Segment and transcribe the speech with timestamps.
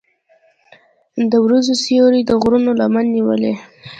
[1.31, 3.53] د وریځو سیوری د غرونو لمن نیولې.